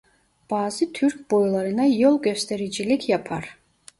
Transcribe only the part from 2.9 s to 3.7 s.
yapar.